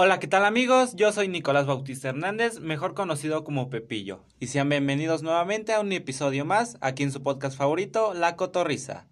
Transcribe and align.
Hola, 0.00 0.20
¿qué 0.20 0.28
tal 0.28 0.44
amigos? 0.44 0.94
Yo 0.94 1.10
soy 1.10 1.26
Nicolás 1.26 1.66
Bautista 1.66 2.10
Hernández, 2.10 2.60
mejor 2.60 2.94
conocido 2.94 3.42
como 3.42 3.68
Pepillo, 3.68 4.24
y 4.38 4.46
sean 4.46 4.68
bienvenidos 4.68 5.24
nuevamente 5.24 5.74
a 5.74 5.80
un 5.80 5.90
episodio 5.90 6.44
más 6.44 6.78
aquí 6.80 7.02
en 7.02 7.10
su 7.10 7.20
podcast 7.20 7.58
favorito, 7.58 8.14
La 8.14 8.36
Cotorrisa. 8.36 9.08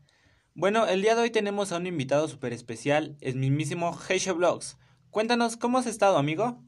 Bueno, 0.54 0.86
el 0.86 1.02
día 1.02 1.16
de 1.16 1.22
hoy 1.22 1.30
tenemos 1.30 1.72
a 1.72 1.78
un 1.78 1.88
invitado 1.88 2.28
súper 2.28 2.52
especial, 2.52 3.16
es 3.20 3.34
mismísimo 3.34 3.98
Heisho 4.08 4.36
Vlogs. 4.36 4.78
Cuéntanos, 5.10 5.56
¿cómo 5.56 5.78
has 5.78 5.86
estado, 5.86 6.18
amigo? 6.18 6.62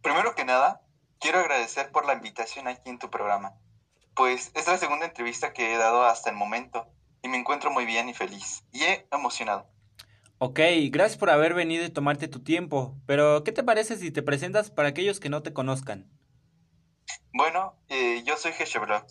Primero 0.00 0.36
que 0.36 0.44
nada, 0.44 0.82
quiero 1.18 1.40
agradecer 1.40 1.90
por 1.90 2.06
la 2.06 2.12
invitación 2.12 2.68
aquí 2.68 2.90
en 2.90 3.00
tu 3.00 3.10
programa, 3.10 3.56
pues 4.14 4.52
es 4.54 4.68
la 4.68 4.78
segunda 4.78 5.06
entrevista 5.06 5.52
que 5.52 5.74
he 5.74 5.78
dado 5.78 6.04
hasta 6.04 6.30
el 6.30 6.36
momento, 6.36 6.86
y 7.24 7.28
me 7.28 7.38
encuentro 7.38 7.72
muy 7.72 7.86
bien 7.86 8.08
y 8.08 8.14
feliz, 8.14 8.62
y 8.70 8.84
he 8.84 9.08
emocionado. 9.10 9.68
Ok, 10.40 10.60
gracias 10.90 11.18
por 11.18 11.30
haber 11.30 11.52
venido 11.52 11.84
y 11.84 11.90
tomarte 11.90 12.28
tu 12.28 12.38
tiempo, 12.38 12.94
pero 13.06 13.42
¿qué 13.42 13.50
te 13.50 13.64
parece 13.64 13.96
si 13.96 14.12
te 14.12 14.22
presentas 14.22 14.70
para 14.70 14.88
aquellos 14.88 15.18
que 15.18 15.30
no 15.30 15.42
te 15.42 15.52
conozcan? 15.52 16.08
Bueno, 17.32 17.74
eh, 17.88 18.22
yo 18.24 18.36
soy 18.36 18.52
Hesheblog. 18.56 19.04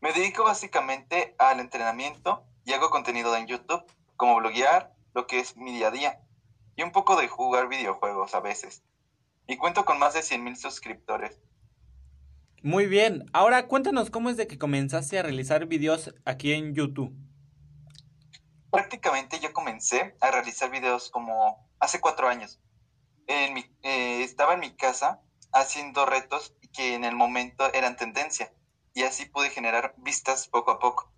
Me 0.00 0.14
dedico 0.14 0.42
básicamente 0.42 1.34
al 1.36 1.60
entrenamiento 1.60 2.46
y 2.64 2.72
hago 2.72 2.88
contenido 2.88 3.36
en 3.36 3.46
YouTube, 3.46 3.84
como 4.16 4.36
bloguear, 4.36 4.94
lo 5.12 5.26
que 5.26 5.38
es 5.38 5.54
mi 5.58 5.70
día 5.70 5.88
a 5.88 5.90
día, 5.90 6.20
y 6.76 6.82
un 6.82 6.92
poco 6.92 7.20
de 7.20 7.28
jugar 7.28 7.68
videojuegos 7.68 8.34
a 8.34 8.40
veces. 8.40 8.82
Y 9.46 9.58
cuento 9.58 9.84
con 9.84 9.98
más 9.98 10.14
de 10.14 10.20
100.000 10.20 10.56
suscriptores. 10.56 11.38
Muy 12.62 12.86
bien, 12.86 13.26
ahora 13.34 13.66
cuéntanos 13.66 14.08
cómo 14.08 14.30
es 14.30 14.38
de 14.38 14.46
que 14.46 14.56
comenzaste 14.56 15.18
a 15.18 15.22
realizar 15.24 15.66
videos 15.66 16.14
aquí 16.24 16.54
en 16.54 16.74
YouTube 16.74 17.14
prácticamente 18.74 19.38
yo 19.38 19.52
comencé 19.52 20.16
a 20.20 20.32
realizar 20.32 20.68
videos 20.68 21.08
como 21.10 21.70
hace 21.78 22.00
cuatro 22.00 22.28
años. 22.28 22.60
En 23.28 23.54
mi, 23.54 23.60
eh, 23.82 24.22
estaba 24.22 24.54
en 24.54 24.60
mi 24.60 24.74
casa 24.74 25.22
haciendo 25.52 26.04
retos 26.04 26.54
que 26.72 26.94
en 26.94 27.04
el 27.04 27.14
momento 27.14 27.72
eran 27.72 27.96
tendencia 27.96 28.52
y 28.92 29.04
así 29.04 29.26
pude 29.26 29.50
generar 29.50 29.94
vistas 29.98 30.48
poco 30.48 30.72
a 30.72 30.80
poco. 30.80 31.12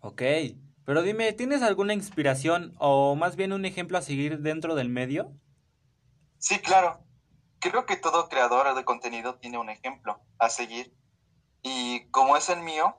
Ok, 0.00 0.22
pero 0.84 1.02
dime, 1.02 1.32
¿tienes 1.32 1.62
alguna 1.62 1.94
inspiración 1.94 2.74
o 2.78 3.14
más 3.14 3.36
bien 3.36 3.52
un 3.52 3.64
ejemplo 3.64 3.96
a 3.96 4.02
seguir 4.02 4.40
dentro 4.40 4.74
del 4.74 4.88
medio? 4.88 5.32
Sí, 6.38 6.58
claro. 6.58 7.04
Creo 7.60 7.86
que 7.86 7.96
todo 7.96 8.28
creador 8.28 8.74
de 8.74 8.84
contenido 8.84 9.36
tiene 9.36 9.58
un 9.58 9.70
ejemplo 9.70 10.20
a 10.38 10.50
seguir. 10.50 10.94
Y 11.62 12.08
como 12.10 12.36
es 12.36 12.48
el 12.48 12.60
mío, 12.60 12.96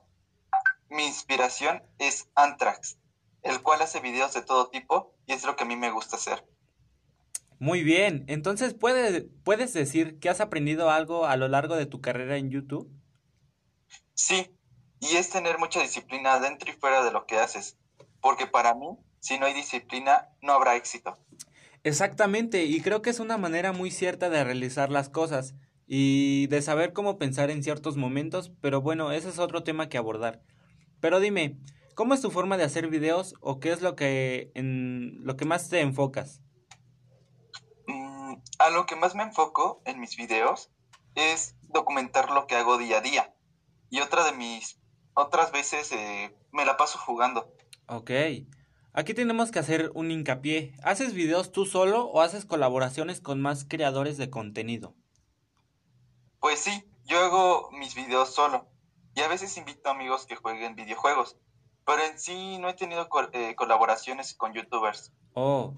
mi 0.88 1.06
inspiración 1.06 1.82
es 1.98 2.30
Anthrax 2.34 2.99
el 3.42 3.62
cual 3.62 3.82
hace 3.82 4.00
videos 4.00 4.34
de 4.34 4.42
todo 4.42 4.68
tipo 4.68 5.14
y 5.26 5.32
es 5.32 5.44
lo 5.44 5.56
que 5.56 5.64
a 5.64 5.66
mí 5.66 5.76
me 5.76 5.90
gusta 5.90 6.16
hacer. 6.16 6.44
Muy 7.58 7.82
bien, 7.82 8.24
entonces 8.28 8.72
¿puedes, 8.72 9.26
¿puedes 9.44 9.74
decir 9.74 10.18
que 10.18 10.30
has 10.30 10.40
aprendido 10.40 10.90
algo 10.90 11.26
a 11.26 11.36
lo 11.36 11.46
largo 11.46 11.76
de 11.76 11.86
tu 11.86 12.00
carrera 12.00 12.38
en 12.38 12.50
YouTube? 12.50 12.90
Sí, 14.14 14.56
y 14.98 15.16
es 15.16 15.30
tener 15.30 15.58
mucha 15.58 15.80
disciplina 15.80 16.40
dentro 16.40 16.70
y 16.70 16.74
fuera 16.74 17.04
de 17.04 17.10
lo 17.10 17.26
que 17.26 17.36
haces, 17.36 17.76
porque 18.22 18.46
para 18.46 18.74
mí, 18.74 18.98
si 19.20 19.38
no 19.38 19.46
hay 19.46 19.52
disciplina, 19.52 20.30
no 20.40 20.54
habrá 20.54 20.76
éxito. 20.76 21.18
Exactamente, 21.82 22.64
y 22.64 22.80
creo 22.80 23.02
que 23.02 23.10
es 23.10 23.20
una 23.20 23.38
manera 23.38 23.72
muy 23.72 23.90
cierta 23.90 24.30
de 24.30 24.44
realizar 24.44 24.90
las 24.90 25.08
cosas 25.08 25.54
y 25.86 26.46
de 26.46 26.62
saber 26.62 26.92
cómo 26.92 27.18
pensar 27.18 27.50
en 27.50 27.62
ciertos 27.62 27.96
momentos, 27.96 28.52
pero 28.60 28.80
bueno, 28.80 29.12
ese 29.12 29.28
es 29.28 29.38
otro 29.38 29.64
tema 29.64 29.88
que 29.88 29.98
abordar. 29.98 30.42
Pero 31.00 31.20
dime, 31.20 31.58
¿Cómo 31.94 32.14
es 32.14 32.20
tu 32.20 32.30
forma 32.30 32.56
de 32.56 32.64
hacer 32.64 32.88
videos 32.88 33.34
o 33.40 33.60
qué 33.60 33.72
es 33.72 33.82
lo 33.82 33.96
que 33.96 34.50
en 34.54 35.24
lo 35.24 35.36
que 35.36 35.44
más 35.44 35.68
te 35.68 35.80
enfocas? 35.80 36.40
Mm, 37.86 38.34
a 38.58 38.70
lo 38.70 38.86
que 38.86 38.96
más 38.96 39.14
me 39.14 39.22
enfoco 39.22 39.82
en 39.84 40.00
mis 40.00 40.16
videos 40.16 40.70
es 41.14 41.56
documentar 41.62 42.30
lo 42.30 42.46
que 42.46 42.56
hago 42.56 42.78
día 42.78 42.98
a 42.98 43.00
día. 43.00 43.34
Y 43.90 44.00
otra 44.00 44.24
de 44.24 44.32
mis 44.32 44.80
otras 45.14 45.52
veces 45.52 45.92
eh, 45.92 46.34
me 46.52 46.64
la 46.64 46.76
paso 46.76 46.98
jugando. 46.98 47.52
Ok. 47.86 48.10
Aquí 48.92 49.14
tenemos 49.14 49.50
que 49.50 49.58
hacer 49.58 49.90
un 49.94 50.10
hincapié. 50.10 50.74
¿Haces 50.82 51.14
videos 51.14 51.52
tú 51.52 51.64
solo 51.64 52.06
o 52.06 52.22
haces 52.22 52.44
colaboraciones 52.44 53.20
con 53.20 53.40
más 53.40 53.64
creadores 53.64 54.16
de 54.16 54.30
contenido? 54.30 54.94
Pues 56.40 56.60
sí, 56.60 56.84
yo 57.04 57.18
hago 57.20 57.70
mis 57.72 57.94
videos 57.94 58.34
solo. 58.34 58.68
Y 59.14 59.20
a 59.20 59.28
veces 59.28 59.56
invito 59.56 59.88
a 59.88 59.92
amigos 59.92 60.26
que 60.26 60.36
jueguen 60.36 60.74
videojuegos. 60.74 61.36
Pero 61.90 62.04
en 62.04 62.20
sí 62.20 62.58
no 62.58 62.68
he 62.68 62.74
tenido 62.74 63.08
eh, 63.32 63.56
colaboraciones 63.56 64.34
con 64.34 64.52
youtubers. 64.52 65.12
Oh. 65.34 65.74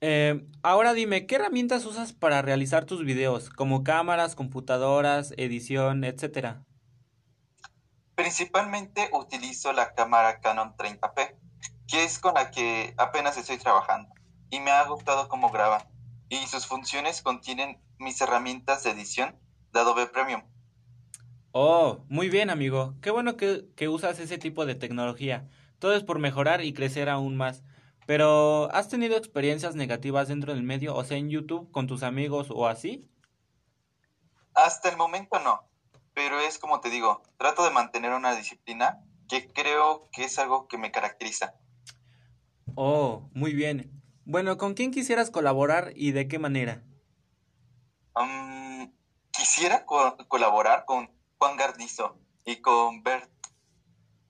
Eh, 0.00 0.46
ahora 0.62 0.94
dime, 0.94 1.26
¿qué 1.26 1.34
herramientas 1.34 1.84
usas 1.84 2.12
para 2.12 2.42
realizar 2.42 2.84
tus 2.84 3.04
videos? 3.04 3.50
Como 3.50 3.82
cámaras, 3.82 4.36
computadoras, 4.36 5.34
edición, 5.38 6.04
etcétera. 6.04 6.62
Principalmente 8.14 9.10
utilizo 9.12 9.72
la 9.72 9.94
cámara 9.94 10.38
Canon 10.38 10.76
30p, 10.76 11.34
que 11.88 12.04
es 12.04 12.20
con 12.20 12.34
la 12.34 12.52
que 12.52 12.94
apenas 12.96 13.36
estoy 13.36 13.58
trabajando. 13.58 14.14
Y 14.48 14.60
me 14.60 14.70
ha 14.70 14.84
gustado 14.84 15.26
cómo 15.26 15.50
graba. 15.50 15.88
Y 16.28 16.46
sus 16.46 16.68
funciones 16.68 17.20
contienen 17.20 17.82
mis 17.98 18.20
herramientas 18.20 18.84
de 18.84 18.90
edición 18.90 19.36
de 19.72 19.80
Adobe 19.80 20.06
Premium. 20.06 20.42
Oh, 21.52 22.04
muy 22.08 22.30
bien, 22.30 22.48
amigo. 22.48 22.94
Qué 23.02 23.10
bueno 23.10 23.36
que, 23.36 23.66
que, 23.76 23.88
usas 23.88 24.18
ese 24.18 24.38
tipo 24.38 24.64
de 24.64 24.74
tecnología. 24.74 25.50
Todo 25.78 25.94
es 25.94 26.02
por 26.02 26.18
mejorar 26.18 26.64
y 26.64 26.72
crecer 26.72 27.10
aún 27.10 27.36
más. 27.36 27.62
Pero, 28.06 28.70
¿has 28.72 28.88
tenido 28.88 29.18
experiencias 29.18 29.74
negativas 29.74 30.28
dentro 30.28 30.54
del 30.54 30.62
medio, 30.62 30.96
o 30.96 31.04
sea, 31.04 31.18
en 31.18 31.28
YouTube, 31.28 31.70
con 31.70 31.86
tus 31.86 32.02
amigos 32.02 32.48
o 32.50 32.66
así? 32.66 33.06
Hasta 34.54 34.88
el 34.88 34.96
momento 34.96 35.38
no. 35.40 35.68
Pero 36.14 36.40
es 36.40 36.58
como 36.58 36.80
te 36.80 36.88
digo, 36.88 37.22
trato 37.36 37.64
de 37.64 37.70
mantener 37.70 38.12
una 38.12 38.34
disciplina 38.34 39.04
que 39.28 39.48
creo 39.52 40.08
que 40.10 40.24
es 40.24 40.38
algo 40.38 40.68
que 40.68 40.78
me 40.78 40.90
caracteriza. 40.90 41.54
Oh, 42.74 43.28
muy 43.34 43.52
bien. 43.52 44.02
Bueno, 44.24 44.56
¿con 44.56 44.72
quién 44.72 44.90
quisieras 44.90 45.30
colaborar 45.30 45.92
y 45.96 46.12
de 46.12 46.28
qué 46.28 46.38
manera? 46.38 46.82
Um, 48.14 48.90
quisiera 49.30 49.84
colaborar 49.84 50.84
con 50.86 51.10
Juan 51.42 51.56
Gardizo 51.56 52.16
y 52.44 52.60
con 52.60 53.02
Bert, 53.02 53.28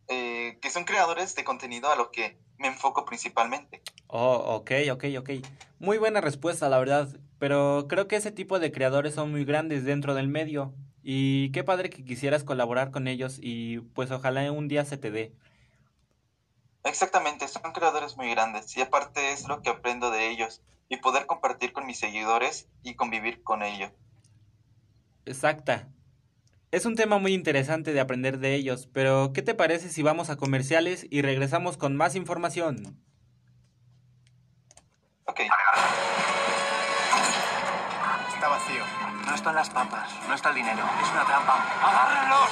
eh, 0.08 0.58
que 0.62 0.70
son 0.70 0.84
creadores 0.84 1.34
de 1.34 1.44
contenido 1.44 1.90
a 1.90 1.94
lo 1.96 2.10
que 2.10 2.38
me 2.56 2.68
enfoco 2.68 3.04
principalmente. 3.04 3.82
Oh, 4.06 4.56
ok, 4.56 4.70
ok, 4.90 5.04
ok. 5.18 5.30
Muy 5.78 5.98
buena 5.98 6.22
respuesta, 6.22 6.70
la 6.70 6.78
verdad. 6.78 7.10
Pero 7.38 7.84
creo 7.86 8.08
que 8.08 8.16
ese 8.16 8.30
tipo 8.30 8.58
de 8.58 8.72
creadores 8.72 9.14
son 9.14 9.30
muy 9.30 9.44
grandes 9.44 9.84
dentro 9.84 10.14
del 10.14 10.28
medio. 10.28 10.72
Y 11.02 11.52
qué 11.52 11.62
padre 11.62 11.90
que 11.90 12.02
quisieras 12.02 12.44
colaborar 12.44 12.90
con 12.90 13.06
ellos 13.06 13.38
y 13.42 13.80
pues 13.80 14.10
ojalá 14.10 14.50
un 14.50 14.68
día 14.68 14.86
se 14.86 14.96
te 14.96 15.10
dé. 15.10 15.36
Exactamente, 16.82 17.46
son 17.46 17.72
creadores 17.72 18.16
muy 18.16 18.30
grandes 18.30 18.74
y 18.74 18.80
aparte 18.80 19.32
es 19.32 19.46
lo 19.46 19.60
que 19.60 19.68
aprendo 19.68 20.10
de 20.10 20.30
ellos 20.30 20.62
y 20.88 20.96
poder 20.96 21.26
compartir 21.26 21.74
con 21.74 21.84
mis 21.84 21.98
seguidores 21.98 22.70
y 22.82 22.94
convivir 22.94 23.42
con 23.42 23.62
ellos. 23.62 23.92
Exacta. 25.26 25.92
Es 26.72 26.86
un 26.86 26.96
tema 26.96 27.18
muy 27.18 27.34
interesante 27.34 27.92
de 27.92 28.00
aprender 28.00 28.38
de 28.38 28.54
ellos, 28.54 28.88
pero 28.94 29.34
¿qué 29.34 29.42
te 29.42 29.54
parece 29.54 29.90
si 29.90 30.02
vamos 30.02 30.30
a 30.30 30.36
comerciales 30.36 31.06
y 31.10 31.20
regresamos 31.20 31.76
con 31.76 31.94
más 31.96 32.14
información? 32.14 32.98
Ok. 35.26 35.40
Está 38.34 38.48
vacío. 38.48 38.82
No 39.26 39.34
están 39.34 39.54
las 39.54 39.68
papas, 39.68 40.12
no 40.26 40.34
está 40.34 40.48
el 40.48 40.54
dinero. 40.54 40.82
Es 41.02 41.10
una 41.10 41.26
trampa. 41.26 41.62
¡Agárrenlos! 41.82 42.48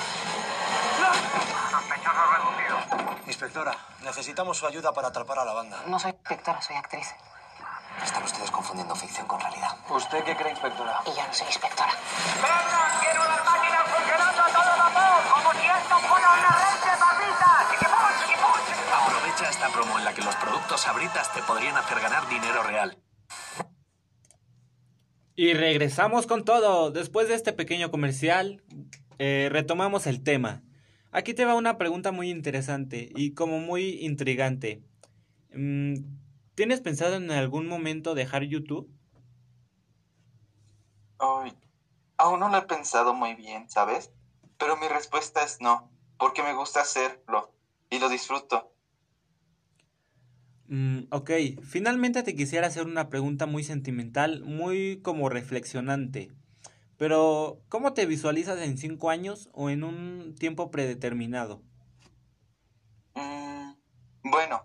Sospechoso 1.71 2.21
reducido. 2.37 3.17
Inspectora, 3.27 3.75
necesitamos 4.05 4.59
su 4.59 4.67
ayuda 4.67 4.93
para 4.93 5.09
atrapar 5.09 5.39
a 5.39 5.47
la 5.47 5.55
banda. 5.55 5.83
No 5.87 5.99
soy 5.99 6.11
inspectora, 6.11 6.61
soy 6.61 6.77
actriz. 6.77 7.09
Están 8.05 8.23
ustedes 8.23 8.51
confundiendo 8.51 8.95
ficción 8.95 9.27
con 9.27 9.41
realidad. 9.41 9.77
¿Usted 9.89 10.25
qué 10.25 10.37
cree, 10.37 10.51
inspectora? 10.51 11.01
Y 11.07 11.11
yo 11.11 11.27
no 11.27 11.33
soy 11.33 11.47
inspectora. 11.47 11.93
¡Venga, 12.37 13.01
quiero 13.01 13.25
las 13.25 13.40
Aprovecha 18.93 19.51
esta 19.51 19.69
promo 19.71 19.99
en 19.99 20.05
la 20.05 20.15
que 20.15 20.23
los 20.23 20.37
productos 20.37 20.81
sabritas 20.83 21.33
te 21.35 21.43
podrían 21.43 21.77
hacer 21.77 22.01
ganar 22.01 22.29
dinero 22.29 22.63
real. 22.63 22.97
Y 25.35 25.55
regresamos 25.55 26.27
con 26.27 26.45
todo. 26.45 26.91
Después 26.91 27.29
de 27.29 27.35
este 27.35 27.53
pequeño 27.53 27.91
comercial, 27.91 28.63
eh, 29.19 29.49
retomamos 29.51 30.07
el 30.07 30.23
tema. 30.23 30.63
Aquí 31.13 31.35
te 31.35 31.45
va 31.45 31.55
una 31.55 31.77
pregunta 31.77 32.13
muy 32.13 32.31
interesante 32.31 33.11
y 33.17 33.35
como 33.35 33.59
muy 33.59 34.05
intrigante. 34.05 34.85
Mm, 35.53 35.95
¿Tienes 36.55 36.81
pensado 36.81 37.17
en 37.17 37.31
algún 37.33 37.67
momento 37.67 38.15
dejar 38.15 38.45
YouTube? 38.45 38.89
Ay, 41.19 41.53
aún 42.17 42.39
no 42.39 42.49
lo 42.49 42.59
he 42.59 42.63
pensado 42.63 43.13
muy 43.13 43.35
bien, 43.35 43.69
¿sabes? 43.69 44.13
Pero 44.61 44.77
mi 44.77 44.87
respuesta 44.89 45.43
es 45.43 45.61
no, 45.61 45.91
porque 46.19 46.43
me 46.43 46.53
gusta 46.53 46.83
hacerlo 46.83 47.55
y 47.89 47.99
lo 47.99 48.11
disfruto. 48.11 48.71
Mm, 50.69 51.05
ok, 51.11 51.31
finalmente 51.65 52.23
te 52.23 52.37
quisiera 52.37 52.67
hacer 52.67 52.85
una 52.85 53.09
pregunta 53.09 53.47
muy 53.47 53.65
sentimental, 53.65 54.45
muy 54.45 55.01
como 55.03 55.31
reflexionante. 55.31 56.31
Pero, 56.99 57.63
¿cómo 57.71 57.95
te 57.95 58.05
visualizas 58.05 58.61
en 58.61 58.77
cinco 58.77 59.09
años 59.09 59.49
o 59.55 59.71
en 59.71 59.83
un 59.83 60.35
tiempo 60.39 60.71
predeterminado? 60.71 61.63
Mm, 63.15 63.73
bueno, 64.25 64.63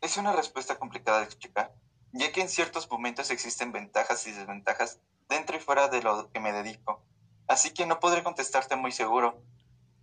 es 0.00 0.16
una 0.16 0.32
respuesta 0.32 0.78
complicada 0.78 1.18
de 1.18 1.24
explicar, 1.24 1.74
ya 2.12 2.30
que 2.30 2.40
en 2.40 2.48
ciertos 2.48 2.88
momentos 2.88 3.32
existen 3.32 3.72
ventajas 3.72 4.24
y 4.28 4.30
desventajas 4.30 5.00
dentro 5.28 5.56
y 5.56 5.60
fuera 5.60 5.88
de 5.88 6.02
lo 6.02 6.30
que 6.30 6.38
me 6.38 6.52
dedico. 6.52 7.02
Así 7.46 7.70
que 7.70 7.86
no 7.86 8.00
podré 8.00 8.22
contestarte 8.22 8.76
muy 8.76 8.92
seguro. 8.92 9.42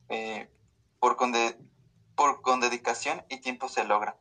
Eh, 0.09 0.49
por, 0.99 1.15
con 1.15 1.31
de- 1.31 1.57
por 2.15 2.41
con 2.41 2.59
dedicación 2.59 3.23
y 3.29 3.39
tiempo 3.41 3.69
se 3.69 3.83
logra. 3.85 4.17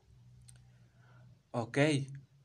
Ok. 1.53 1.79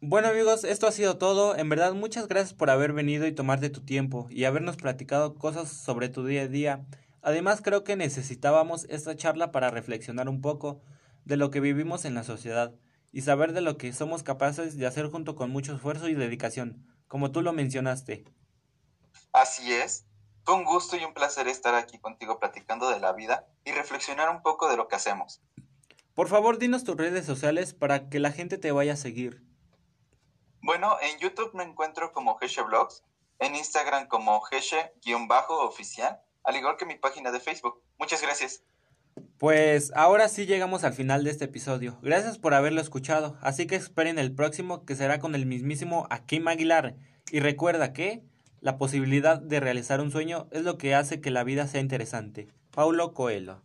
Bueno 0.01 0.27
amigos, 0.30 0.63
esto 0.63 0.88
ha 0.88 0.92
sido 0.92 1.18
todo. 1.18 1.56
En 1.56 1.69
verdad, 1.69 1.94
muchas 1.94 2.27
gracias 2.27 2.54
por 2.54 2.69
haber 2.69 2.94
venido 2.94 3.25
y 3.27 3.31
tomarte 3.33 3.69
tu 3.69 3.81
tiempo 3.86 4.27
y 4.30 4.45
habernos 4.45 4.77
platicado 4.77 5.36
cosas 5.36 5.69
sobre 5.69 6.10
tu 6.10 6.25
día 6.25 6.44
a 6.44 6.48
día. 6.48 6.86
Además, 7.21 7.62
creo 7.63 7.83
que 7.83 7.95
necesitábamos 7.95 8.86
esta 8.89 9.16
charla 9.16 9.51
para 9.51 9.71
reflexionar 9.71 10.30
un 10.30 10.42
poco 10.42 10.81
de 11.24 11.38
lo 11.38 11.50
que 11.50 11.60
vivimos 11.60 12.06
en 12.06 12.13
la 12.13 12.24
sociedad 12.24 12.75
y 13.12 13.21
saber 13.21 13.54
de 13.54 13.62
lo 13.62 13.78
que 13.78 13.94
somos 13.94 14.24
capaces 14.24 14.78
de 14.78 14.86
hacer 14.86 15.07
junto 15.10 15.36
con 15.36 15.50
mucho 15.50 15.74
esfuerzo 15.75 16.07
y 16.10 16.13
dedicación, 16.16 16.86
como 17.07 17.31
tú 17.31 17.42
lo 17.42 17.54
mencionaste. 17.54 18.25
Así 19.33 19.71
es. 19.74 20.06
Fue 20.45 20.53
un 20.53 20.63
gusto 20.63 20.95
y 20.95 21.03
un 21.03 21.15
placer 21.15 21.47
estar 21.47 21.74
aquí 21.74 21.97
contigo 21.97 22.39
platicando 22.39 22.89
de 22.89 23.00
la 23.00 23.13
vida 23.13 23.47
y 23.63 23.71
reflexionar 23.71 24.30
un 24.30 24.44
poco 24.44 24.69
de 24.69 24.77
lo 24.77 24.88
que 24.88 24.95
hacemos. 24.95 25.42
Por 26.13 26.27
favor, 26.27 26.59
dinos 26.59 26.83
tus 26.83 26.95
redes 26.95 27.25
sociales 27.25 27.74
para 27.74 28.09
que 28.09 28.19
la 28.19 28.31
gente 28.31 28.59
te 28.59 28.71
vaya 28.71 28.94
a 28.94 28.97
seguir. 28.97 29.42
Bueno, 30.62 30.97
en 31.01 31.18
YouTube 31.18 31.56
me 31.56 31.63
encuentro 31.63 32.13
como 32.13 32.38
Geshe 32.38 32.62
Vlogs, 32.62 33.03
en 33.39 33.56
Instagram 33.56 34.07
como 34.07 34.39
Geshe-oficial, 34.42 36.21
al 36.44 36.56
igual 36.56 36.77
que 36.77 36.86
mi 36.86 36.95
página 36.95 37.31
de 37.31 37.39
Facebook. 37.39 37.81
Muchas 37.97 38.21
gracias. 38.21 38.63
Pues 39.39 39.92
ahora 39.95 40.30
sí 40.30 40.45
llegamos 40.45 40.83
al 40.83 40.94
final 40.94 41.24
de 41.24 41.31
este 41.31 41.45
episodio. 41.45 41.97
Gracias 42.03 42.38
por 42.38 42.53
haberlo 42.53 42.81
escuchado. 42.81 43.38
Así 43.42 43.65
que 43.65 43.75
esperen 43.75 44.19
el 44.19 44.36
próximo 44.36 44.86
que 44.86 44.95
será 44.95 45.19
con 45.19 45.33
el 45.33 45.47
mismísimo 45.47 46.06
Akim 46.12 46.47
Aguilar. 46.47 46.95
Y 47.31 47.39
recuerda 47.39 47.94
que 47.94 48.24
la 48.65 48.79
posibilidad 48.79 49.39
de 49.39 49.59
realizar 49.59 50.01
un 50.01 50.09
sueño 50.09 50.47
es 50.50 50.63
lo 50.63 50.79
que 50.79 50.95
hace 50.95 51.21
que 51.21 51.29
la 51.29 51.44
vida 51.44 51.67
sea 51.67 51.81
interesante. 51.81 52.47
Paulo 52.71 53.13
Coelho. 53.13 53.62